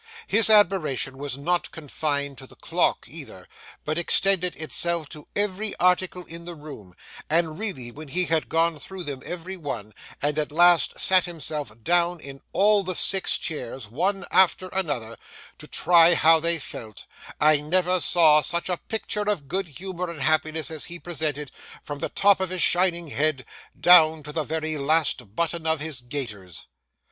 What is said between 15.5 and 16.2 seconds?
to try